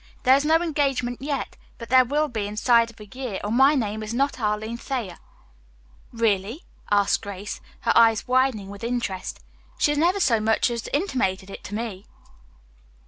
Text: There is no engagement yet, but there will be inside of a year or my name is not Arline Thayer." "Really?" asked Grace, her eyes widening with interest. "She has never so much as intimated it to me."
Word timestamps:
There 0.23 0.35
is 0.35 0.43
no 0.43 0.55
engagement 0.63 1.21
yet, 1.21 1.57
but 1.77 1.89
there 1.89 2.03
will 2.03 2.27
be 2.27 2.47
inside 2.47 2.89
of 2.89 2.99
a 2.99 3.05
year 3.05 3.39
or 3.43 3.51
my 3.51 3.75
name 3.75 4.01
is 4.01 4.15
not 4.15 4.39
Arline 4.39 4.77
Thayer." 4.79 5.19
"Really?" 6.11 6.63
asked 6.89 7.21
Grace, 7.21 7.61
her 7.81 7.95
eyes 7.95 8.27
widening 8.27 8.69
with 8.69 8.83
interest. 8.83 9.41
"She 9.77 9.91
has 9.91 9.99
never 9.99 10.19
so 10.19 10.39
much 10.39 10.71
as 10.71 10.89
intimated 10.91 11.51
it 11.51 11.63
to 11.65 11.75
me." 11.75 12.07